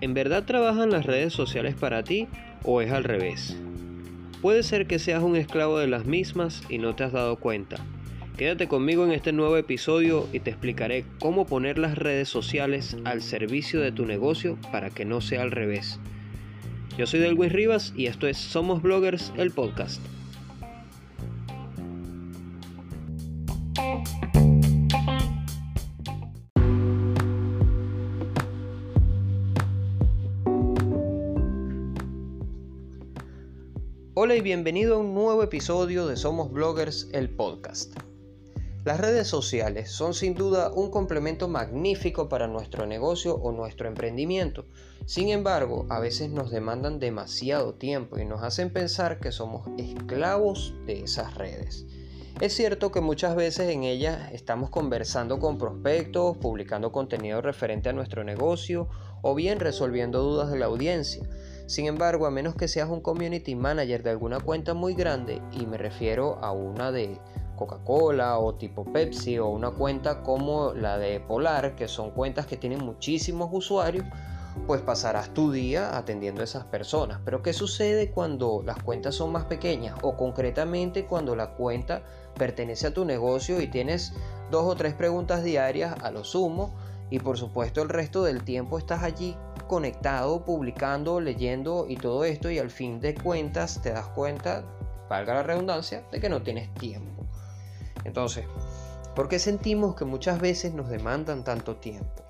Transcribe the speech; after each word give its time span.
¿En 0.00 0.14
verdad 0.14 0.44
trabajan 0.44 0.90
las 0.90 1.04
redes 1.04 1.32
sociales 1.32 1.74
para 1.74 2.02
ti 2.02 2.26
o 2.64 2.80
es 2.80 2.90
al 2.90 3.04
revés? 3.04 3.56
Puede 4.40 4.62
ser 4.62 4.86
que 4.86 4.98
seas 4.98 5.22
un 5.22 5.36
esclavo 5.36 5.78
de 5.78 5.86
las 5.86 6.06
mismas 6.06 6.62
y 6.70 6.78
no 6.78 6.96
te 6.96 7.04
has 7.04 7.12
dado 7.12 7.36
cuenta. 7.36 7.76
Quédate 8.38 8.66
conmigo 8.66 9.04
en 9.04 9.12
este 9.12 9.32
nuevo 9.32 9.58
episodio 9.58 10.26
y 10.32 10.40
te 10.40 10.48
explicaré 10.48 11.04
cómo 11.20 11.46
poner 11.46 11.76
las 11.78 11.98
redes 11.98 12.30
sociales 12.30 12.96
al 13.04 13.20
servicio 13.20 13.80
de 13.80 13.92
tu 13.92 14.06
negocio 14.06 14.56
para 14.72 14.88
que 14.88 15.04
no 15.04 15.20
sea 15.20 15.42
al 15.42 15.50
revés. 15.50 16.00
Yo 16.96 17.06
soy 17.06 17.20
Delwin 17.20 17.50
Rivas 17.50 17.92
y 17.94 18.06
esto 18.06 18.26
es 18.26 18.38
Somos 18.38 18.80
Bloggers, 18.80 19.32
el 19.36 19.50
podcast. 19.50 20.00
Hola 34.30 34.38
y 34.38 34.42
bienvenido 34.42 34.94
a 34.94 34.98
un 34.98 35.12
nuevo 35.12 35.42
episodio 35.42 36.06
de 36.06 36.16
Somos 36.16 36.52
Bloggers, 36.52 37.08
el 37.12 37.30
podcast. 37.30 37.92
Las 38.84 39.00
redes 39.00 39.26
sociales 39.26 39.90
son 39.90 40.14
sin 40.14 40.36
duda 40.36 40.70
un 40.72 40.92
complemento 40.92 41.48
magnífico 41.48 42.28
para 42.28 42.46
nuestro 42.46 42.86
negocio 42.86 43.34
o 43.34 43.50
nuestro 43.50 43.88
emprendimiento. 43.88 44.66
Sin 45.04 45.30
embargo, 45.30 45.84
a 45.90 45.98
veces 45.98 46.30
nos 46.30 46.52
demandan 46.52 47.00
demasiado 47.00 47.74
tiempo 47.74 48.20
y 48.20 48.24
nos 48.24 48.44
hacen 48.44 48.72
pensar 48.72 49.18
que 49.18 49.32
somos 49.32 49.68
esclavos 49.78 50.74
de 50.86 51.00
esas 51.00 51.34
redes. 51.34 51.86
Es 52.40 52.54
cierto 52.54 52.92
que 52.92 53.00
muchas 53.00 53.34
veces 53.34 53.68
en 53.68 53.82
ellas 53.82 54.30
estamos 54.32 54.70
conversando 54.70 55.40
con 55.40 55.58
prospectos, 55.58 56.36
publicando 56.36 56.92
contenido 56.92 57.42
referente 57.42 57.88
a 57.88 57.92
nuestro 57.92 58.22
negocio 58.22 58.88
o 59.22 59.34
bien 59.34 59.58
resolviendo 59.58 60.22
dudas 60.22 60.52
de 60.52 60.58
la 60.60 60.66
audiencia. 60.66 61.28
Sin 61.70 61.86
embargo, 61.86 62.26
a 62.26 62.32
menos 62.32 62.56
que 62.56 62.66
seas 62.66 62.90
un 62.90 63.00
community 63.00 63.54
manager 63.54 64.02
de 64.02 64.10
alguna 64.10 64.40
cuenta 64.40 64.74
muy 64.74 64.94
grande, 64.94 65.40
y 65.52 65.66
me 65.66 65.78
refiero 65.78 66.36
a 66.42 66.50
una 66.50 66.90
de 66.90 67.20
Coca-Cola 67.54 68.40
o 68.40 68.56
tipo 68.56 68.84
Pepsi 68.92 69.38
o 69.38 69.46
una 69.46 69.70
cuenta 69.70 70.24
como 70.24 70.72
la 70.72 70.98
de 70.98 71.20
Polar, 71.20 71.76
que 71.76 71.86
son 71.86 72.10
cuentas 72.10 72.46
que 72.46 72.56
tienen 72.56 72.80
muchísimos 72.80 73.50
usuarios, 73.52 74.04
pues 74.66 74.80
pasarás 74.80 75.32
tu 75.32 75.52
día 75.52 75.96
atendiendo 75.96 76.40
a 76.40 76.44
esas 76.44 76.64
personas. 76.64 77.20
Pero 77.24 77.40
¿qué 77.40 77.52
sucede 77.52 78.10
cuando 78.10 78.64
las 78.66 78.82
cuentas 78.82 79.14
son 79.14 79.30
más 79.30 79.44
pequeñas 79.44 79.94
o 80.02 80.16
concretamente 80.16 81.06
cuando 81.06 81.36
la 81.36 81.54
cuenta 81.54 82.02
pertenece 82.36 82.88
a 82.88 82.94
tu 82.94 83.04
negocio 83.04 83.60
y 83.60 83.68
tienes 83.68 84.12
dos 84.50 84.64
o 84.64 84.74
tres 84.74 84.94
preguntas 84.94 85.44
diarias 85.44 85.94
a 86.02 86.10
lo 86.10 86.24
sumo 86.24 86.74
y 87.10 87.20
por 87.20 87.38
supuesto 87.38 87.80
el 87.80 87.90
resto 87.90 88.24
del 88.24 88.42
tiempo 88.42 88.76
estás 88.76 89.04
allí 89.04 89.36
conectado, 89.70 90.44
publicando, 90.44 91.20
leyendo 91.20 91.86
y 91.88 91.94
todo 91.94 92.24
esto 92.24 92.50
y 92.50 92.58
al 92.58 92.70
fin 92.70 93.00
de 93.00 93.14
cuentas 93.14 93.80
te 93.80 93.92
das 93.92 94.08
cuenta, 94.08 94.64
valga 95.08 95.34
la 95.34 95.44
redundancia, 95.44 96.02
de 96.10 96.20
que 96.20 96.28
no 96.28 96.42
tienes 96.42 96.74
tiempo. 96.74 97.24
Entonces, 98.02 98.46
¿por 99.14 99.28
qué 99.28 99.38
sentimos 99.38 99.94
que 99.94 100.04
muchas 100.04 100.40
veces 100.40 100.74
nos 100.74 100.90
demandan 100.90 101.44
tanto 101.44 101.76
tiempo? 101.76 102.24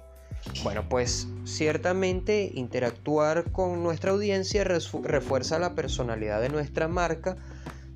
Bueno, 0.62 0.86
pues 0.86 1.28
ciertamente 1.44 2.50
interactuar 2.52 3.50
con 3.52 3.82
nuestra 3.82 4.10
audiencia 4.10 4.62
refuerza 4.62 5.58
la 5.58 5.74
personalidad 5.74 6.42
de 6.42 6.50
nuestra 6.50 6.88
marca, 6.88 7.38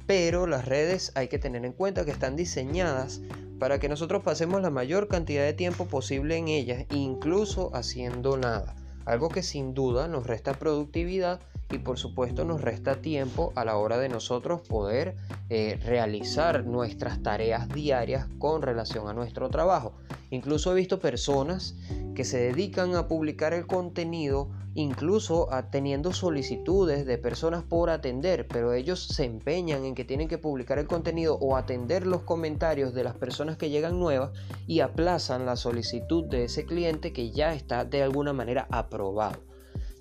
pero 0.07 0.47
las 0.47 0.65
redes 0.65 1.13
hay 1.17 1.29
que 1.29 1.39
tener 1.39 1.67
en 1.67 1.75
cuenta 1.75 2.07
que 2.07 2.13
están 2.13 2.35
diseñadas 2.35 3.21
para 3.59 3.79
que 3.79 3.91
nosotros 3.91 4.23
pasemos 4.23 4.63
la 4.63 4.71
mayor 4.71 5.07
cantidad 5.09 5.45
de 5.45 5.53
tiempo 5.53 5.85
posible 5.85 6.39
en 6.39 6.49
ellas, 6.49 6.87
incluso 6.89 7.71
haciendo 7.77 8.39
nada 8.39 8.75
algo 9.07 9.29
que 9.29 9.43
sin 9.43 9.75
duda 9.75 10.09
nos 10.09 10.27
resta 10.27 10.55
productividad 10.55 11.41
y 11.71 11.79
por 11.79 11.99
supuesto 11.99 12.45
nos 12.45 12.61
resta 12.61 12.97
tiempo 12.97 13.53
a 13.57 13.65
la 13.65 13.77
hora 13.77 13.99
de 13.99 14.09
nosotros 14.09 14.61
poder 14.63 15.17
eh, 15.51 15.79
realizar 15.85 16.65
nuestras 16.65 17.23
tareas 17.23 17.69
diarias 17.69 18.27
con 18.39 18.63
relación 18.63 19.09
a 19.09 19.13
nuestro 19.13 19.51
trabajo. 19.51 19.93
Incluso 20.31 20.73
he 20.73 20.75
visto 20.75 21.01
personas 21.01 21.77
que 22.15 22.25
se 22.25 22.39
dedican 22.39 22.95
a 22.95 23.09
publicar 23.09 23.55
el 23.55 23.67
contenido 23.67 24.51
incluso 24.75 25.49
teniendo 25.71 26.13
solicitudes 26.13 27.07
de 27.07 27.17
personas 27.17 27.63
por 27.63 27.91
atender, 27.91 28.47
pero 28.49 28.73
ellos 28.73 29.07
se 29.07 29.25
empeñan 29.25 29.85
en 29.85 29.95
que 29.95 30.05
tienen 30.05 30.29
que 30.29 30.39
publicar 30.39 30.79
el 30.79 30.87
contenido 30.87 31.37
o 31.37 31.57
atender 31.57 32.07
los 32.07 32.23
comentarios 32.23 32.93
de 32.93 33.05
las 33.05 33.15
personas 33.15 33.57
que 33.57 33.71
llegan 33.71 34.01
nuevas 34.01 34.33
y 34.67 34.81
aplazan 34.81 35.47
la 35.47 35.57
solicitud 35.57 36.25
de 36.25 36.45
ese 36.45 36.67
cliente 36.67 37.13
que 37.13 37.31
ya 37.31 37.55
está 37.55 37.85
de 37.85 38.03
alguna 38.03 38.33
manera 38.33 38.67
aprobado. 38.71 39.41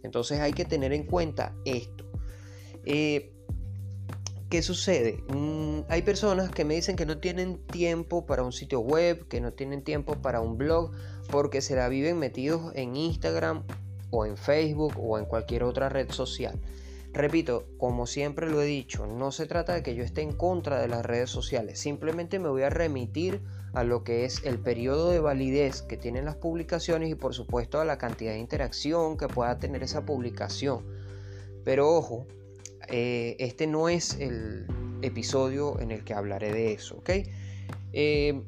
Entonces 0.01 0.39
hay 0.39 0.53
que 0.53 0.65
tener 0.65 0.91
en 0.91 1.05
cuenta 1.05 1.55
esto. 1.65 2.05
Eh, 2.85 3.31
¿Qué 4.53 4.61
sucede? 4.61 5.23
Mm, 5.29 5.79
hay 5.89 6.03
personas 6.03 6.51
que 6.51 6.63
me 6.63 6.75
dicen 6.75 6.95
que 6.95 7.07
no 7.07 7.17
tienen 7.17 7.57
tiempo 7.65 8.27
para 8.27 8.43
un 8.43 8.51
sitio 8.51 8.81
web, 8.81 9.27
que 9.27 9.41
no 9.41 9.51
tienen 9.51 9.83
tiempo 9.83 10.21
para 10.21 10.41
un 10.41 10.59
blog, 10.59 10.91
porque 11.31 11.59
se 11.59 11.75
la 11.75 11.89
viven 11.89 12.19
metidos 12.19 12.71
en 12.75 12.95
Instagram 12.95 13.63
o 14.11 14.27
en 14.27 14.37
Facebook 14.37 14.93
o 14.99 15.17
en 15.17 15.25
cualquier 15.25 15.63
otra 15.63 15.89
red 15.89 16.11
social. 16.11 16.59
Repito, 17.13 17.65
como 17.79 18.05
siempre 18.05 18.47
lo 18.47 18.61
he 18.61 18.65
dicho, 18.67 19.07
no 19.07 19.31
se 19.31 19.47
trata 19.47 19.73
de 19.73 19.81
que 19.81 19.95
yo 19.95 20.03
esté 20.03 20.21
en 20.21 20.33
contra 20.33 20.79
de 20.79 20.87
las 20.87 21.03
redes 21.03 21.31
sociales, 21.31 21.79
simplemente 21.79 22.37
me 22.37 22.49
voy 22.49 22.61
a 22.61 22.69
remitir 22.69 23.41
a 23.73 23.83
lo 23.83 24.03
que 24.03 24.23
es 24.23 24.43
el 24.45 24.59
periodo 24.59 25.09
de 25.09 25.19
validez 25.19 25.81
que 25.81 25.97
tienen 25.97 26.25
las 26.25 26.35
publicaciones 26.35 27.09
y 27.09 27.15
por 27.15 27.33
supuesto 27.33 27.81
a 27.81 27.85
la 27.85 27.97
cantidad 27.97 28.33
de 28.33 28.37
interacción 28.37 29.17
que 29.17 29.27
pueda 29.27 29.57
tener 29.57 29.81
esa 29.81 30.05
publicación. 30.05 30.85
Pero 31.63 31.89
ojo, 31.89 32.27
eh, 32.89 33.35
este 33.39 33.67
no 33.67 33.89
es 33.89 34.17
el 34.19 34.67
episodio 35.01 35.79
en 35.79 35.91
el 35.91 36.03
que 36.03 36.13
hablaré 36.13 36.51
de 36.53 36.73
eso, 36.73 36.97
¿ok? 36.97 37.09
Eh, 37.93 38.41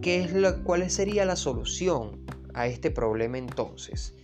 ¿qué 0.00 0.20
es 0.20 0.32
¿Cuál 0.64 0.90
sería 0.90 1.24
la 1.24 1.36
solución 1.36 2.20
a 2.54 2.66
este 2.66 2.90
problema 2.90 3.38
entonces? 3.38 4.14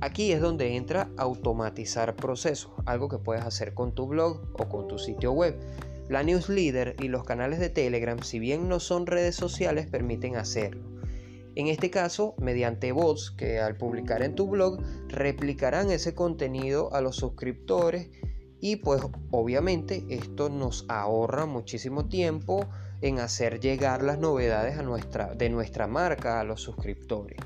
Aquí 0.00 0.32
es 0.32 0.40
donde 0.40 0.76
entra 0.76 1.10
automatizar 1.16 2.16
procesos, 2.16 2.72
algo 2.86 3.08
que 3.08 3.18
puedes 3.18 3.44
hacer 3.44 3.74
con 3.74 3.94
tu 3.94 4.06
blog 4.06 4.42
o 4.54 4.68
con 4.68 4.88
tu 4.88 4.98
sitio 4.98 5.32
web. 5.32 5.56
La 6.08 6.22
newsletter 6.22 6.96
y 7.00 7.08
los 7.08 7.24
canales 7.24 7.60
de 7.60 7.70
Telegram, 7.70 8.20
si 8.22 8.38
bien 8.38 8.68
no 8.68 8.80
son 8.80 9.06
redes 9.06 9.36
sociales, 9.36 9.86
permiten 9.86 10.36
hacerlo. 10.36 10.82
En 11.54 11.68
este 11.68 11.90
caso, 11.90 12.34
mediante 12.38 12.92
bots 12.92 13.30
que 13.30 13.60
al 13.60 13.76
publicar 13.76 14.22
en 14.22 14.34
tu 14.34 14.48
blog 14.48 14.82
replicarán 15.08 15.90
ese 15.90 16.14
contenido 16.14 16.92
a 16.94 17.00
los 17.00 17.16
suscriptores 17.16 18.08
y 18.62 18.76
pues 18.76 19.02
obviamente 19.32 20.06
esto 20.08 20.48
nos 20.48 20.86
ahorra 20.88 21.46
muchísimo 21.46 22.06
tiempo 22.06 22.64
en 23.00 23.18
hacer 23.18 23.58
llegar 23.58 24.04
las 24.04 24.20
novedades 24.20 24.78
a 24.78 24.82
nuestra, 24.82 25.34
de 25.34 25.50
nuestra 25.50 25.88
marca 25.88 26.38
a 26.38 26.44
los 26.44 26.62
suscriptores. 26.62 27.38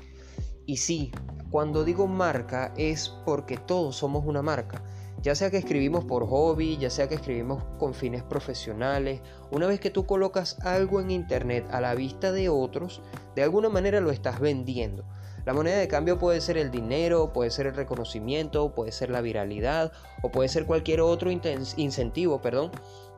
Y 0.67 0.77
sí, 0.77 1.11
cuando 1.49 1.83
digo 1.83 2.05
marca 2.05 2.71
es 2.77 3.09
porque 3.25 3.57
todos 3.57 3.95
somos 3.95 4.27
una 4.27 4.43
marca. 4.43 4.83
Ya 5.23 5.33
sea 5.33 5.49
que 5.49 5.57
escribimos 5.57 6.05
por 6.05 6.27
hobby, 6.27 6.77
ya 6.77 6.91
sea 6.91 7.09
que 7.09 7.15
escribimos 7.15 7.63
con 7.79 7.95
fines 7.95 8.21
profesionales, 8.21 9.21
una 9.49 9.65
vez 9.65 9.79
que 9.79 9.89
tú 9.89 10.05
colocas 10.05 10.59
algo 10.59 11.01
en 11.01 11.09
internet 11.09 11.65
a 11.71 11.81
la 11.81 11.95
vista 11.95 12.31
de 12.31 12.49
otros, 12.49 13.01
de 13.35 13.41
alguna 13.41 13.69
manera 13.69 14.01
lo 14.01 14.11
estás 14.11 14.39
vendiendo. 14.39 15.03
La 15.47 15.53
moneda 15.53 15.77
de 15.77 15.87
cambio 15.87 16.19
puede 16.19 16.41
ser 16.41 16.57
el 16.57 16.71
dinero, 16.71 17.31
puede 17.31 17.51
ser 17.51 17.67
el 17.67 17.73
reconocimiento, 17.73 18.75
puede 18.75 18.91
ser 18.91 19.09
la 19.09 19.21
viralidad 19.21 19.93
o 20.21 20.29
puede 20.29 20.49
ser 20.49 20.65
cualquier 20.65 20.99
otro 20.99 21.31
incentivo, 21.31 22.41
perdón, 22.41 22.69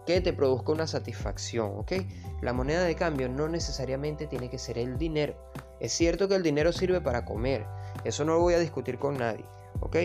que 0.06 0.22
te 0.22 0.32
produzca 0.32 0.72
una 0.72 0.86
satisfacción, 0.86 1.72
¿ok? 1.76 1.94
La 2.44 2.54
moneda 2.54 2.84
de 2.84 2.94
cambio 2.94 3.30
no 3.30 3.50
necesariamente 3.50 4.28
tiene 4.28 4.52
que 4.52 4.60
ser 4.60 4.78
el 4.78 5.00
dinero. 5.00 5.34
Es 5.80 5.92
cierto 5.92 6.28
que 6.28 6.36
el 6.36 6.44
dinero 6.44 6.72
sirve 6.72 7.02
para 7.02 7.26
comer, 7.26 7.66
eso 8.04 8.24
no 8.26 8.34
lo 8.34 8.42
voy 8.42 8.54
a 8.54 8.60
discutir 8.60 9.00
con 9.00 9.18
nadie, 9.18 9.46
¿ok? 9.80 9.98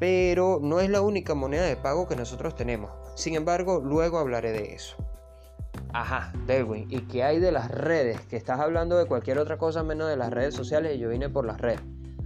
Pero 0.00 0.60
no 0.62 0.80
es 0.80 0.88
la 0.88 1.02
única 1.02 1.34
moneda 1.34 1.66
de 1.66 1.76
pago 1.76 2.08
que 2.08 2.16
nosotros 2.16 2.56
tenemos. 2.56 2.92
Sin 3.14 3.34
embargo, 3.34 3.82
luego 3.84 4.16
hablaré 4.16 4.52
de 4.52 4.74
eso. 4.74 4.96
Ajá, 5.92 6.32
Delwin, 6.46 6.86
¿y 6.90 7.00
qué 7.02 7.24
hay 7.24 7.40
de 7.40 7.50
las 7.50 7.70
redes? 7.70 8.20
Que 8.22 8.36
estás 8.36 8.60
hablando 8.60 8.98
de 8.98 9.06
cualquier 9.06 9.38
otra 9.38 9.56
cosa 9.56 9.82
menos 9.82 10.08
de 10.08 10.16
las 10.16 10.30
redes 10.30 10.54
sociales 10.54 10.96
y 10.96 10.98
yo 10.98 11.08
vine 11.08 11.28
por 11.28 11.46
las 11.46 11.60
redes. 11.60 11.80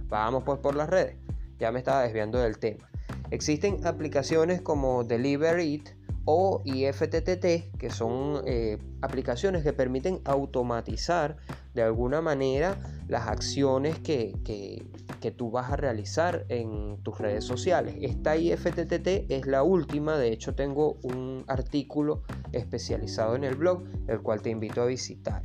Vamos 0.09 0.43
pues 0.43 0.59
por 0.59 0.75
las 0.75 0.89
redes. 0.89 1.15
Ya 1.59 1.71
me 1.71 1.79
estaba 1.79 2.03
desviando 2.03 2.39
del 2.39 2.57
tema. 2.57 2.89
Existen 3.31 3.85
aplicaciones 3.87 4.61
como 4.61 5.03
Deliver 5.03 5.59
It 5.59 5.89
o 6.25 6.61
IFTTT, 6.65 7.77
que 7.77 7.89
son 7.89 8.41
eh, 8.45 8.77
aplicaciones 9.01 9.63
que 9.63 9.73
permiten 9.73 10.21
automatizar 10.25 11.37
de 11.73 11.83
alguna 11.83 12.21
manera 12.21 12.77
las 13.07 13.27
acciones 13.27 13.99
que, 13.99 14.35
que, 14.43 14.85
tú 15.31 15.51
vas 15.51 15.71
a 15.71 15.75
realizar 15.75 16.45
en 16.49 17.01
tus 17.03 17.17
redes 17.19 17.43
sociales. 17.43 17.95
Esta 18.01 18.37
IFTTT 18.37 19.31
es 19.31 19.45
la 19.45 19.63
última, 19.63 20.17
de 20.17 20.31
hecho 20.31 20.55
tengo 20.55 20.97
un 21.03 21.43
artículo 21.47 22.23
especializado 22.51 23.35
en 23.35 23.43
el 23.43 23.55
blog, 23.55 23.83
el 24.07 24.21
cual 24.21 24.41
te 24.41 24.49
invito 24.49 24.81
a 24.81 24.85
visitar. 24.85 25.43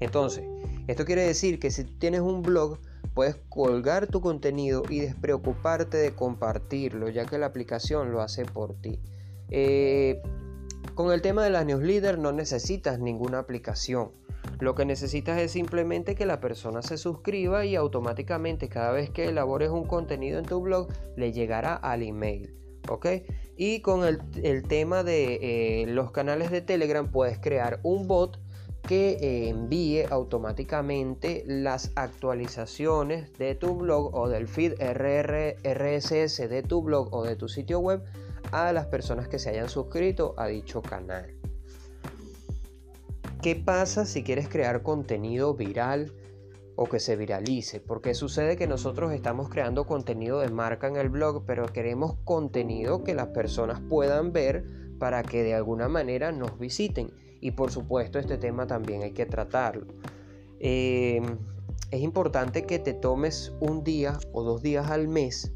Entonces, 0.00 0.44
esto 0.86 1.04
quiere 1.04 1.26
decir 1.26 1.58
que 1.58 1.70
si 1.70 1.84
tienes 1.84 2.20
un 2.20 2.42
blog, 2.42 2.78
puedes 3.14 3.36
colgar 3.48 4.06
tu 4.06 4.20
contenido 4.20 4.82
y 4.88 5.00
despreocuparte 5.00 5.96
de 5.96 6.14
compartirlo, 6.14 7.08
ya 7.08 7.26
que 7.26 7.38
la 7.38 7.46
aplicación 7.46 8.12
lo 8.12 8.22
hace 8.22 8.44
por 8.44 8.74
ti. 8.80 9.00
Eh, 9.50 10.22
con 10.94 11.12
el 11.12 11.22
tema 11.22 11.44
de 11.44 11.50
las 11.50 11.66
newsletters 11.66 12.18
no 12.18 12.32
necesitas 12.32 12.98
ninguna 12.98 13.38
aplicación. 13.38 14.12
Lo 14.60 14.74
que 14.74 14.84
necesitas 14.84 15.40
es 15.40 15.52
simplemente 15.52 16.14
que 16.14 16.26
la 16.26 16.40
persona 16.40 16.82
se 16.82 16.98
suscriba 16.98 17.64
y 17.64 17.76
automáticamente 17.76 18.68
cada 18.68 18.92
vez 18.92 19.10
que 19.10 19.28
elabores 19.28 19.70
un 19.70 19.84
contenido 19.84 20.38
en 20.38 20.46
tu 20.46 20.60
blog 20.60 20.88
le 21.16 21.32
llegará 21.32 21.74
al 21.74 22.02
email. 22.02 22.54
¿Ok? 22.88 23.06
Y 23.56 23.80
con 23.82 24.04
el, 24.04 24.62
tema 24.62 25.04
de 25.04 25.82
eh, 25.82 25.86
los 25.86 26.10
canales 26.10 26.50
de 26.50 26.62
Telegram 26.62 27.10
puedes 27.10 27.38
crear 27.38 27.80
un 27.82 28.08
bot 28.08 28.40
que 28.86 29.18
eh, 29.20 29.48
envíe 29.50 30.04
automáticamente 30.10 31.44
las 31.46 31.92
actualizaciones 31.94 33.32
de 33.34 33.54
tu 33.54 33.74
blog 33.74 34.14
o 34.14 34.28
del 34.28 34.48
feed 34.48 34.74
RSS 34.80 36.48
de 36.48 36.62
tu 36.62 36.82
blog 36.82 37.12
o 37.12 37.24
de 37.24 37.36
tu 37.36 37.48
sitio 37.48 37.80
web 37.80 38.02
a 38.50 38.72
las 38.72 38.86
personas 38.86 39.28
que 39.28 39.38
se 39.38 39.50
hayan 39.50 39.68
suscrito 39.68 40.34
a 40.38 40.46
dicho 40.46 40.80
canal. 40.80 41.37
¿Qué 43.40 43.54
pasa 43.54 44.04
si 44.04 44.24
quieres 44.24 44.48
crear 44.48 44.82
contenido 44.82 45.54
viral 45.54 46.12
o 46.74 46.86
que 46.86 46.98
se 46.98 47.14
viralice? 47.14 47.78
Porque 47.78 48.14
sucede 48.14 48.56
que 48.56 48.66
nosotros 48.66 49.12
estamos 49.12 49.48
creando 49.48 49.86
contenido 49.86 50.40
de 50.40 50.48
marca 50.48 50.88
en 50.88 50.96
el 50.96 51.08
blog, 51.08 51.44
pero 51.46 51.66
queremos 51.66 52.16
contenido 52.24 53.04
que 53.04 53.14
las 53.14 53.28
personas 53.28 53.80
puedan 53.88 54.32
ver 54.32 54.64
para 54.98 55.22
que 55.22 55.44
de 55.44 55.54
alguna 55.54 55.88
manera 55.88 56.32
nos 56.32 56.58
visiten. 56.58 57.12
Y 57.40 57.52
por 57.52 57.70
supuesto 57.70 58.18
este 58.18 58.38
tema 58.38 58.66
también 58.66 59.04
hay 59.04 59.12
que 59.12 59.26
tratarlo. 59.26 59.86
Eh, 60.58 61.22
es 61.92 62.00
importante 62.00 62.64
que 62.64 62.80
te 62.80 62.92
tomes 62.92 63.52
un 63.60 63.84
día 63.84 64.18
o 64.32 64.42
dos 64.42 64.62
días 64.62 64.90
al 64.90 65.06
mes 65.06 65.52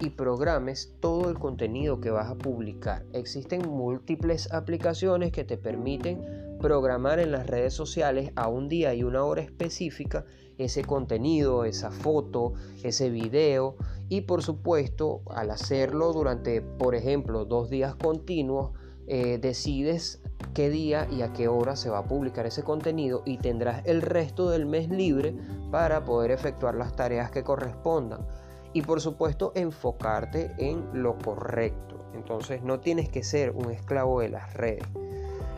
y 0.00 0.10
programes 0.10 0.94
todo 1.00 1.30
el 1.30 1.38
contenido 1.40 2.00
que 2.00 2.10
vas 2.10 2.30
a 2.30 2.36
publicar. 2.36 3.04
Existen 3.12 3.68
múltiples 3.68 4.52
aplicaciones 4.52 5.32
que 5.32 5.42
te 5.42 5.56
permiten 5.56 6.43
programar 6.60 7.18
en 7.18 7.32
las 7.32 7.46
redes 7.46 7.74
sociales 7.74 8.32
a 8.36 8.48
un 8.48 8.68
día 8.68 8.94
y 8.94 9.02
una 9.02 9.24
hora 9.24 9.42
específica 9.42 10.24
ese 10.58 10.84
contenido, 10.84 11.64
esa 11.64 11.90
foto, 11.90 12.54
ese 12.82 13.10
video 13.10 13.76
y 14.08 14.22
por 14.22 14.42
supuesto 14.42 15.22
al 15.30 15.50
hacerlo 15.50 16.12
durante 16.12 16.60
por 16.60 16.94
ejemplo 16.94 17.44
dos 17.44 17.70
días 17.70 17.94
continuos 17.96 18.72
eh, 19.06 19.38
decides 19.38 20.22
qué 20.54 20.70
día 20.70 21.08
y 21.10 21.22
a 21.22 21.32
qué 21.32 21.48
hora 21.48 21.76
se 21.76 21.90
va 21.90 21.98
a 21.98 22.04
publicar 22.04 22.46
ese 22.46 22.62
contenido 22.62 23.22
y 23.24 23.38
tendrás 23.38 23.84
el 23.86 24.02
resto 24.02 24.50
del 24.50 24.66
mes 24.66 24.88
libre 24.88 25.34
para 25.70 26.04
poder 26.04 26.30
efectuar 26.30 26.74
las 26.74 26.94
tareas 26.94 27.30
que 27.30 27.42
correspondan 27.42 28.26
y 28.72 28.82
por 28.82 29.00
supuesto 29.00 29.52
enfocarte 29.54 30.52
en 30.58 31.02
lo 31.02 31.18
correcto. 31.18 32.04
Entonces 32.14 32.62
no 32.62 32.80
tienes 32.80 33.08
que 33.08 33.22
ser 33.22 33.50
un 33.50 33.70
esclavo 33.70 34.20
de 34.20 34.28
las 34.28 34.54
redes. 34.54 34.84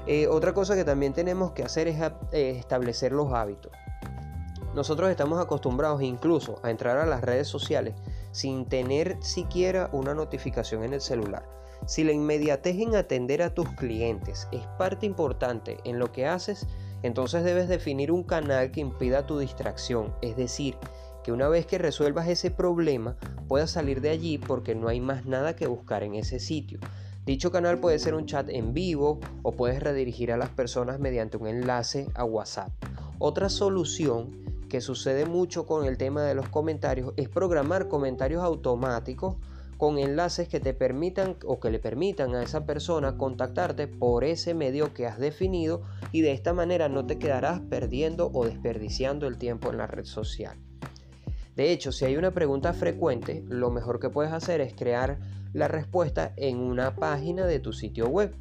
Eh, 0.06 0.29
otra 0.29 0.55
cosa 0.55 0.76
que 0.76 0.85
también 0.85 1.12
tenemos 1.12 1.53
que 1.53 1.64
hacer 1.64 1.88
es 1.88 2.00
eh, 2.32 2.50
establecer 2.56 3.12
los 3.12 3.32
hábitos. 3.32 3.73
Nosotros 4.75 5.11
estamos 5.11 5.41
acostumbrados 5.41 6.03
incluso 6.03 6.61
a 6.62 6.70
entrar 6.70 6.99
a 6.99 7.06
las 7.06 7.23
redes 7.23 7.49
sociales 7.49 7.94
sin 8.31 8.67
tener 8.67 9.17
siquiera 9.20 9.88
una 9.93 10.14
notificación 10.14 10.85
en 10.85 10.93
el 10.93 11.00
celular. 11.00 11.49
Si 11.87 12.05
la 12.05 12.12
inmediatez 12.12 12.76
en 12.79 12.94
atender 12.94 13.43
a 13.43 13.55
tus 13.55 13.69
clientes 13.70 14.49
es 14.53 14.67
parte 14.79 15.06
importante 15.06 15.79
en 15.85 15.99
lo 15.99 16.12
que 16.12 16.26
haces, 16.26 16.67
entonces 17.03 17.44
debes 17.44 17.69
definir 17.69 18.12
un 18.12 18.23
canal 18.23 18.70
que 18.70 18.81
impida 18.81 19.26
tu 19.26 19.38
distracción, 19.38 20.14
es 20.20 20.37
decir, 20.37 20.76
que 21.25 21.32
una 21.32 21.49
vez 21.49 21.67
que 21.67 21.79
resuelvas 21.79 22.29
ese 22.29 22.50
problema 22.50 23.17
puedas 23.49 23.70
salir 23.70 24.00
de 24.00 24.11
allí 24.11 24.38
porque 24.38 24.75
no 24.75 24.88
hay 24.88 25.00
más 25.00 25.26
nada 25.26 25.56
que 25.56 25.67
buscar 25.67 26.03
en 26.03 26.14
ese 26.14 26.38
sitio. 26.38 26.79
Dicho 27.26 27.50
canal 27.50 27.78
puede 27.81 27.99
ser 27.99 28.14
un 28.14 28.26
chat 28.26 28.49
en 28.50 28.73
vivo 28.73 29.19
o 29.43 29.50
puedes 29.50 29.82
redirigir 29.82 30.31
a 30.31 30.37
las 30.37 30.50
personas 30.50 31.00
mediante 31.00 31.37
un 31.37 31.49
enlace 31.49 32.06
a 32.14 32.25
WhatsApp. 32.25 32.70
Otra 33.19 33.49
solución 33.49 34.44
que 34.69 34.81
sucede 34.81 35.26
mucho 35.26 35.67
con 35.67 35.87
el 35.87 35.99
tema 35.99 36.23
de 36.23 36.37
los 36.37 36.49
comentarios 36.49 37.14
es 37.17 37.28
programar 37.28 37.88
comentarios 37.88 38.44
automáticos 38.44 39.38
con 39.76 39.99
enlaces 39.99 40.49
que 40.49 40.61
te 40.61 40.73
permitan 40.73 41.37
o 41.44 41.58
que 41.58 41.73
le 41.73 41.81
permitan 41.81 42.32
a 42.37 42.44
esa 42.44 42.64
persona 42.64 43.19
contactarte 43.19 43.88
por 43.88 44.22
ese 44.22 44.55
medio 44.55 44.94
que 44.94 45.08
has 45.08 45.19
definido 45.19 45.82
y 46.12 46.20
de 46.20 46.31
esta 46.31 46.52
manera 46.52 46.88
no 46.88 47.06
te 47.06 47.19
quedarás 47.19 47.58
perdiendo 47.58 48.31
o 48.32 48.44
desperdiciando 48.44 49.26
el 49.26 49.37
tiempo 49.37 49.70
en 49.70 49.79
la 49.79 49.88
red 49.88 50.05
social. 50.05 50.56
De 51.56 51.72
hecho, 51.72 51.90
si 51.90 52.05
hay 52.05 52.17
una 52.17 52.31
pregunta 52.31 52.72
frecuente, 52.72 53.43
lo 53.49 53.70
mejor 53.70 53.99
que 53.99 54.11
puedes 54.11 54.32
hacer 54.32 54.61
es 54.61 54.75
crear 54.75 55.19
la 55.56 55.69
respuesta 55.69 56.35
en 56.37 56.58
una 56.58 56.97
página 56.97 57.47
de 57.47 57.61
tu 57.61 57.73
sitio 57.73 58.08
web. 58.08 58.35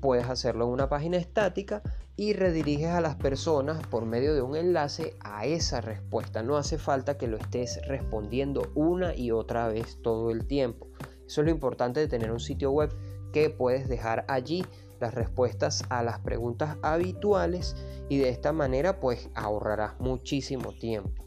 Puedes 0.00 0.28
hacerlo 0.28 0.66
en 0.66 0.70
una 0.70 0.88
página 0.88 1.16
estática 1.16 1.82
y 2.16 2.32
rediriges 2.32 2.90
a 2.90 3.00
las 3.00 3.16
personas 3.16 3.84
por 3.88 4.06
medio 4.06 4.34
de 4.34 4.42
un 4.42 4.54
enlace 4.54 5.16
a 5.18 5.46
esa 5.46 5.80
respuesta. 5.80 6.44
No 6.44 6.56
hace 6.56 6.78
falta 6.78 7.18
que 7.18 7.26
lo 7.26 7.38
estés 7.38 7.80
respondiendo 7.88 8.70
una 8.76 9.16
y 9.16 9.32
otra 9.32 9.66
vez 9.66 9.98
todo 10.00 10.30
el 10.30 10.46
tiempo. 10.46 10.86
Eso 11.26 11.40
es 11.40 11.46
lo 11.46 11.50
importante 11.50 11.98
de 11.98 12.06
tener 12.06 12.30
un 12.30 12.38
sitio 12.38 12.70
web 12.70 12.94
que 13.32 13.50
puedes 13.50 13.88
dejar 13.88 14.24
allí 14.28 14.64
las 15.00 15.12
respuestas 15.12 15.82
a 15.88 16.04
las 16.04 16.20
preguntas 16.20 16.76
habituales 16.82 17.74
y 18.08 18.18
de 18.18 18.28
esta 18.28 18.52
manera 18.52 19.00
pues 19.00 19.28
ahorrarás 19.34 19.98
muchísimo 19.98 20.72
tiempo. 20.78 21.24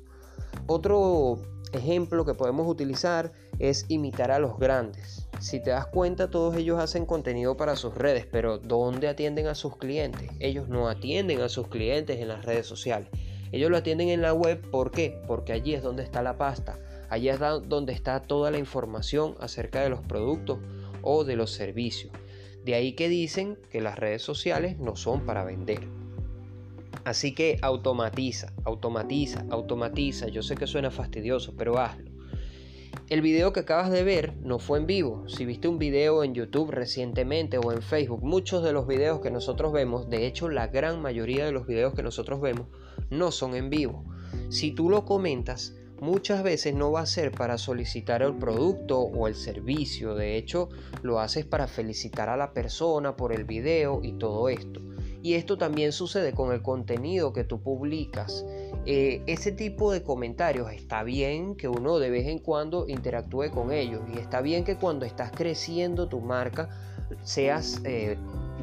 Otro 0.66 1.40
ejemplo 1.74 2.26
que 2.26 2.34
podemos 2.34 2.68
utilizar 2.68 3.32
es 3.60 3.86
imitar 3.90 4.32
a 4.32 4.40
los 4.40 4.58
grandes. 4.58 5.28
Si 5.40 5.62
te 5.62 5.70
das 5.70 5.88
cuenta, 5.88 6.30
todos 6.30 6.56
ellos 6.56 6.80
hacen 6.80 7.06
contenido 7.06 7.58
para 7.58 7.76
sus 7.76 7.96
redes, 7.96 8.26
pero 8.26 8.58
¿dónde 8.58 9.08
atienden 9.08 9.48
a 9.48 9.56
sus 9.56 9.78
clientes? 9.78 10.32
Ellos 10.40 10.68
no 10.68 10.90
atienden 10.90 11.42
a 11.42 11.50
sus 11.50 11.68
clientes 11.68 12.20
en 12.20 12.28
las 12.30 12.46
redes 12.46 12.66
sociales. 12.66 13.10
Ellos 13.52 13.72
lo 13.72 13.78
atienden 13.78 14.10
en 14.10 14.22
la 14.22 14.34
web, 14.34 14.62
¿por 14.72 14.92
qué? 14.92 15.22
Porque 15.28 15.54
allí 15.54 15.74
es 15.74 15.84
donde 15.84 16.04
está 16.04 16.22
la 16.22 16.38
pasta. 16.38 16.80
Allí 17.10 17.30
es 17.30 17.40
donde 17.40 17.94
está 17.94 18.22
toda 18.22 18.52
la 18.52 18.58
información 18.58 19.36
acerca 19.40 19.82
de 19.82 19.90
los 19.90 20.02
productos 20.02 20.60
o 21.02 21.24
de 21.24 21.38
los 21.38 21.52
servicios. 21.52 22.12
De 22.66 22.76
ahí 22.76 22.94
que 22.94 23.08
dicen 23.08 23.58
que 23.70 23.80
las 23.80 23.98
redes 23.98 24.22
sociales 24.22 24.78
no 24.78 24.98
son 24.98 25.26
para 25.26 25.46
vender. 25.46 25.97
Así 27.08 27.34
que 27.34 27.58
automatiza, 27.62 28.52
automatiza, 28.66 29.46
automatiza. 29.50 30.28
Yo 30.28 30.44
sé 30.44 30.56
que 30.56 30.68
suena 30.68 30.92
fastidioso, 30.92 31.54
pero 31.58 31.80
hazlo. 31.80 32.12
El 33.08 33.22
video 33.22 33.54
que 33.54 33.62
acabas 33.62 33.90
de 33.92 34.04
ver 34.04 34.36
no 34.42 34.60
fue 34.60 34.78
en 34.78 34.88
vivo. 34.88 35.24
Si 35.30 35.46
viste 35.46 35.70
un 35.70 35.80
video 35.80 36.26
en 36.26 36.34
YouTube 36.34 36.70
recientemente 36.70 37.60
o 37.60 37.72
en 37.72 37.82
Facebook, 37.82 38.26
muchos 38.26 38.62
de 38.62 38.74
los 38.74 38.88
videos 38.88 39.22
que 39.22 39.32
nosotros 39.32 39.72
vemos, 39.72 40.10
de 40.10 40.28
hecho 40.28 40.50
la 40.50 40.68
gran 40.68 41.02
mayoría 41.02 41.46
de 41.46 41.54
los 41.54 41.66
videos 41.66 41.94
que 41.94 42.04
nosotros 42.04 42.42
vemos, 42.42 42.68
no 43.10 43.32
son 43.32 43.56
en 43.56 43.70
vivo. 43.70 44.04
Si 44.50 44.72
tú 44.72 44.90
lo 44.90 45.06
comentas, 45.06 45.78
muchas 46.02 46.44
veces 46.44 46.76
no 46.76 46.92
va 46.92 47.04
a 47.04 47.06
ser 47.06 47.32
para 47.32 47.58
solicitar 47.58 48.22
el 48.22 48.36
producto 48.36 49.00
o 49.00 49.30
el 49.30 49.36
servicio. 49.36 50.14
De 50.14 50.36
hecho, 50.36 50.68
lo 51.04 51.22
haces 51.22 51.46
para 51.46 51.68
felicitar 51.68 52.28
a 52.28 52.36
la 52.36 52.52
persona 52.52 53.16
por 53.16 53.32
el 53.32 53.46
video 53.46 54.02
y 54.04 54.12
todo 54.18 54.50
esto. 54.50 54.82
Y 55.28 55.34
esto 55.34 55.58
también 55.58 55.92
sucede 55.92 56.32
con 56.32 56.54
el 56.54 56.62
contenido 56.62 57.34
que 57.34 57.44
tú 57.44 57.62
publicas. 57.62 58.46
Eh, 58.86 59.24
ese 59.28 59.52
tipo 59.52 59.92
de 59.92 60.02
comentarios 60.02 60.72
está 60.72 61.04
bien 61.04 61.58
que 61.58 61.68
uno 61.68 62.00
de 62.00 62.10
vez 62.10 62.28
en 62.28 62.40
cuando 62.40 62.88
interactúe 62.88 63.52
con 63.52 63.74
ellos 63.74 64.00
y 64.16 64.20
está 64.20 64.40
bien 64.40 64.64
que 64.64 64.78
cuando 64.78 65.06
estás 65.06 65.34
creciendo 65.34 66.08
tu 66.08 66.22
marca 66.22 66.70
seas 67.24 67.82
eh, 67.84 68.16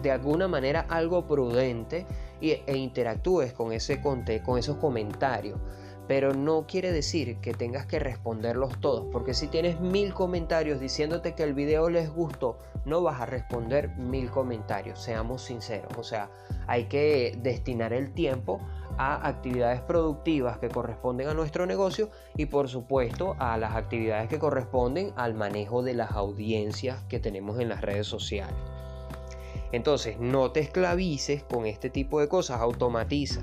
de 0.03 0.11
alguna 0.11 0.49
manera 0.49 0.87
algo 0.89 1.27
prudente 1.27 2.07
e 2.41 2.77
interactúes 2.79 3.53
con, 3.53 3.71
ese, 3.75 4.01
con 4.01 4.59
esos 4.59 4.79
comentarios 4.79 5.61
pero 6.07 6.35
no 6.35 6.67
quiere 6.67 6.93
decir 6.93 7.39
que 7.39 7.55
tengas 7.55 7.87
que 7.87 7.99
responderlos 7.99 8.79
todos, 8.81 9.07
porque 9.11 9.35
si 9.35 9.49
tienes 9.49 9.81
mil 9.81 10.13
comentarios 10.13 10.81
diciéndote 10.81 11.35
que 11.35 11.43
el 11.43 11.55
video 11.55 11.89
les 11.89 12.11
gustó, 12.11 12.59
no 12.85 13.03
vas 13.03 13.21
a 13.21 13.27
responder 13.27 13.91
mil 13.97 14.31
comentarios, 14.31 15.01
seamos 15.01 15.43
sinceros, 15.43 15.97
o 15.97 16.03
sea, 16.03 16.31
hay 16.67 16.85
que 16.85 17.39
destinar 17.43 17.93
el 17.93 18.13
tiempo 18.13 18.61
a 18.97 19.27
actividades 19.27 19.81
productivas 19.81 20.59
que 20.59 20.69
corresponden 20.69 21.29
a 21.29 21.35
nuestro 21.35 21.67
negocio 21.67 22.11
y 22.37 22.47
por 22.47 22.69
supuesto 22.69 23.35
a 23.39 23.57
las 23.57 23.75
actividades 23.75 24.29
que 24.29 24.39
corresponden 24.39 25.13
al 25.17 25.35
manejo 25.35 25.83
de 25.83 25.95
las 25.95 26.13
audiencias 26.13 27.03
que 27.05 27.19
tenemos 27.19 27.59
en 27.59 27.71
las 27.71 27.81
redes 27.81 28.07
sociales. 28.07 28.55
Entonces, 29.73 30.21
no 30.21 30.53
te 30.53 30.61
esclavices 30.61 31.43
con 31.43 31.67
este 31.67 31.91
tipo 31.91 32.21
de 32.21 32.29
cosas, 32.29 32.61
automatiza 32.61 33.43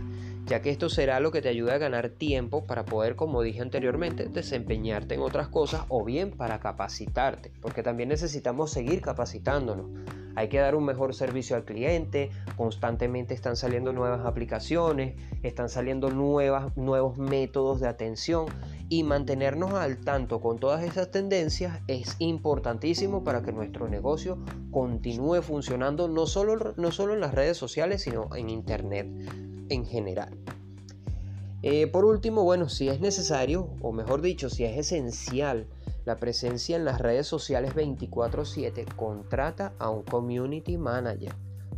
ya 0.52 0.62
que 0.62 0.70
esto 0.70 0.90
será 0.90 1.22
lo 1.22 1.32
que 1.32 1.42
te 1.42 1.48
ayude 1.48 1.72
a 1.72 1.78
ganar 1.78 2.10
tiempo 2.10 2.66
para 2.66 2.84
poder, 2.84 3.16
como 3.16 3.42
dije 3.42 3.62
anteriormente, 3.62 4.26
desempeñarte 4.26 5.16
en 5.16 5.22
otras 5.22 5.48
cosas 5.48 5.84
o 5.88 6.04
bien 6.04 6.32
para 6.32 6.60
capacitarte, 6.60 7.54
porque 7.62 7.84
también 7.84 8.10
necesitamos 8.10 8.70
seguir 8.70 9.00
capacitándonos. 9.00 9.86
Hay 10.36 10.50
que 10.50 10.60
dar 10.60 10.76
un 10.76 10.84
mejor 10.84 11.16
servicio 11.16 11.56
al 11.56 11.64
cliente, 11.64 12.32
constantemente 12.58 13.34
están 13.34 13.56
saliendo 13.56 13.94
nuevas 13.94 14.26
aplicaciones, 14.26 15.16
están 15.42 15.70
saliendo 15.70 16.10
nuevas, 16.10 16.76
nuevos 16.76 17.18
métodos 17.18 17.80
de 17.80 17.88
atención 17.88 18.48
y 18.90 19.04
mantenernos 19.04 19.72
al 19.76 20.00
tanto 20.02 20.42
con 20.42 20.60
todas 20.60 20.84
esas 20.84 21.12
tendencias 21.12 21.80
es 21.88 22.18
importantísimo 22.20 23.24
para 23.24 23.42
que 23.42 23.54
nuestro 23.54 23.88
negocio 23.88 24.38
continúe 24.70 25.42
funcionando 25.44 26.10
no 26.10 26.28
solo, 26.28 26.74
no 26.76 26.92
solo 26.92 27.14
en 27.14 27.22
las 27.22 27.34
redes 27.34 27.56
sociales, 27.56 28.02
sino 28.02 28.36
en 28.36 28.50
Internet 28.50 29.08
en 29.72 29.86
general. 29.86 30.38
Eh, 31.64 31.88
por 31.88 32.06
último, 32.06 32.44
bueno, 32.44 32.70
si 32.70 32.90
es 32.90 33.00
necesario, 33.00 33.70
o 33.82 33.92
mejor 33.92 34.22
dicho, 34.22 34.50
si 34.50 34.64
es 34.64 34.78
esencial 34.78 35.68
la 36.06 36.18
presencia 36.18 36.76
en 36.76 36.86
las 36.86 37.00
redes 37.00 37.28
sociales 37.28 37.76
24/7, 37.76 38.86
contrata 38.96 39.74
a 39.78 39.90
un 39.90 40.04
community 40.04 40.78
manager. 40.78 41.34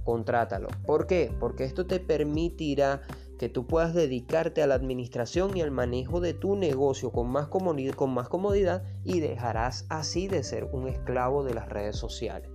Contrátalo. 0.05 0.69
¿Por 0.85 1.05
qué? 1.07 1.33
Porque 1.39 1.65
esto 1.65 1.85
te 1.85 1.99
permitirá 1.99 3.01
que 3.37 3.49
tú 3.49 3.67
puedas 3.67 3.93
dedicarte 3.93 4.63
a 4.63 4.67
la 4.67 4.75
administración 4.75 5.57
y 5.57 5.61
al 5.61 5.71
manejo 5.71 6.21
de 6.21 6.33
tu 6.33 6.55
negocio 6.55 7.11
con 7.11 7.29
más, 7.29 7.47
comodidad, 7.47 7.93
con 7.93 8.13
más 8.13 8.29
comodidad 8.29 8.83
y 9.03 9.19
dejarás 9.19 9.85
así 9.89 10.27
de 10.27 10.43
ser 10.43 10.65
un 10.71 10.87
esclavo 10.87 11.43
de 11.43 11.53
las 11.53 11.67
redes 11.67 11.97
sociales. 11.97 12.49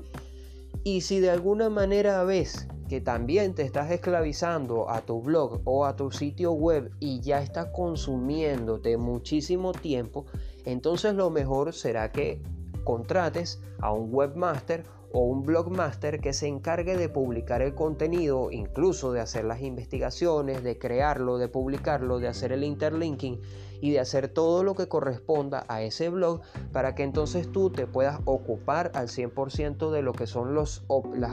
Y 0.85 1.03
si 1.03 1.21
de 1.21 1.31
alguna 1.31 1.69
manera 1.69 2.25
ves 2.25 2.69
que 2.89 3.01
también 3.01 3.55
te 3.55 3.63
estás 3.63 3.91
esclavizando 3.91 4.91
a 4.91 5.03
tu 5.03 5.21
blog 5.21 5.61
o 5.65 5.85
a 5.85 5.95
tu 5.97 6.11
sitio 6.11 6.53
web 6.53 6.91
y 7.01 7.21
ya 7.21 7.43
está 7.43 7.71
consumiéndote 7.71 8.97
muchísimo 8.97 9.73
tiempo, 9.73 10.27
entonces 10.65 11.15
lo 11.15 11.31
mejor 11.31 11.75
será 11.75 12.11
que 12.11 12.43
contrates 12.85 13.61
a 13.81 13.93
un 13.93 14.09
webmaster 14.13 14.85
o 15.13 15.21
un 15.21 15.45
blogmaster 15.45 16.21
que 16.21 16.33
se 16.33 16.47
encargue 16.47 16.97
de 16.97 17.09
publicar 17.09 17.63
el 17.63 17.75
contenido, 17.75 18.51
incluso 18.51 19.13
de 19.13 19.21
hacer 19.21 19.45
las 19.45 19.63
investigaciones, 19.63 20.63
de 20.63 20.79
crearlo, 20.79 21.39
de 21.39 21.49
publicarlo, 21.49 22.19
de 22.19 22.29
hacer 22.29 22.53
el 22.53 22.65
interlinking 22.65 23.41
y 23.81 23.93
de 23.93 24.01
hacer 24.01 24.29
todo 24.29 24.65
lo 24.65 24.75
que 24.75 24.89
corresponda 24.89 25.65
a 25.69 25.83
ese 25.83 26.09
blog 26.09 26.41
para 26.73 26.95
que 26.95 27.05
entonces 27.05 27.51
tú 27.51 27.71
te 27.71 27.87
puedas 27.87 28.21
ocupar 28.25 28.91
al 28.95 29.09
100% 29.09 29.91
de 29.91 30.03
lo 30.03 30.13
que 30.13 30.27
son 30.27 30.55
las 30.55 30.83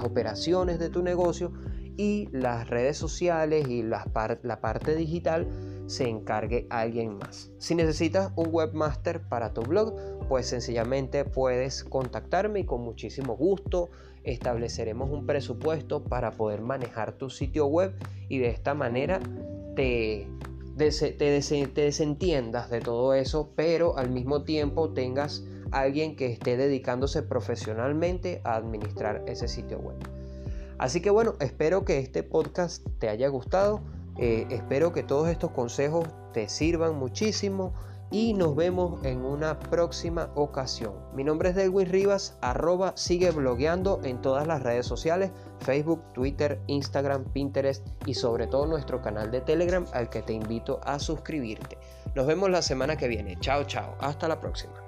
operaciones 0.03 0.79
de 0.79 0.89
tu 0.89 1.01
negocio 1.03 1.51
y 1.98 2.27
las 2.32 2.70
redes 2.70 2.98
sociales 2.98 3.67
y 3.67 3.84
la 3.84 4.05
parte 4.62 4.96
digital 4.96 5.48
se 5.88 6.08
encargue 6.08 6.68
alguien 6.70 7.18
más. 7.18 7.51
Si 7.58 7.75
necesitas 7.75 8.32
un 8.36 8.50
webmaster 8.51 9.22
para 9.22 9.54
tu 9.54 9.62
blog, 9.62 9.96
pues 10.27 10.48
sencillamente 10.48 11.25
puedes 11.25 11.84
contactarme 11.84 12.62
y 12.62 12.65
con 12.65 12.82
muchísimo 12.82 13.36
gusto 13.36 13.89
estableceremos 14.24 15.10
un 15.12 15.25
presupuesto 15.25 16.04
para 16.04 16.32
poder 16.32 16.62
manejar 16.62 17.13
tu 17.13 17.30
sitio 17.30 17.68
web 17.68 17.94
y 18.27 18.39
de 18.39 18.50
esta 18.50 18.74
manera 18.74 19.20
te, 19.75 20.27
te, 20.77 21.72
desentiendas 21.75 22.70
de 22.70 22.82
todo 22.82 23.13
eso, 23.13 23.51
pero 23.56 23.98
al 23.98 24.10
mismo 24.10 24.44
tiempo 24.44 24.92
tengas 24.94 25.44
alguien 25.72 26.15
que 26.15 26.27
esté 26.27 26.58
dedicándose 26.58 27.22
profesionalmente 27.22 28.42
a 28.44 28.56
administrar 28.56 29.24
ese 29.27 29.48
sitio 29.48 29.80
web. 29.80 29.98
Así 30.77 31.01
que 31.01 31.10
bueno, 31.10 31.36
espero 31.39 31.86
que 31.86 32.00
este 32.00 32.24
podcast 32.24 32.86
te 33.00 33.10
haya 33.10 33.27
gustado. 33.30 33.82
Eh, 34.18 34.48
espero 34.50 34.94
que 34.94 35.04
todos 35.04 35.30
estos 35.30 35.52
consejos 35.52 36.08
te 36.34 36.48
sirvan 36.48 36.98
muchísimo 36.98 37.74
y 38.12 38.34
nos 38.34 38.56
vemos 38.56 39.04
en 39.04 39.26
una 39.26 39.60
próxima 39.60 40.30
ocasión. 40.36 40.94
Mi 41.14 41.24
nombre 41.24 41.50
es 41.50 41.56
Delwin 41.56 41.90
Rivas, 41.90 42.38
arroba 42.42 42.94
sigue 42.96 43.32
blogueando 43.32 44.00
en 44.04 44.22
todas 44.22 44.48
las 44.48 44.62
redes 44.62 44.86
sociales, 44.86 45.32
Facebook, 45.60 46.02
Twitter, 46.14 46.62
Instagram, 46.68 47.26
Pinterest 47.26 47.86
y 48.06 48.14
sobre 48.14 48.48
todo 48.48 48.68
nuestro 48.68 49.02
canal 49.02 49.32
de 49.32 49.42
Telegram 49.42 49.86
al 49.94 50.10
que 50.10 50.22
te 50.22 50.34
invito 50.34 50.80
a 50.84 51.00
suscribirte. 51.00 51.78
Nos 52.16 52.28
vemos 52.28 52.50
la 52.50 52.62
semana 52.62 52.96
que 52.96 53.08
viene. 53.08 53.38
Chao, 53.40 53.64
chao. 53.66 53.96
Hasta 54.00 54.28
la 54.28 54.40
próxima. 54.40 54.85